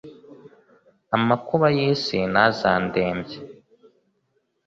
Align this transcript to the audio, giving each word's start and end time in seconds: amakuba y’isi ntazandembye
amakuba 1.17 1.65
y’isi 1.77 2.17
ntazandembye 2.31 3.37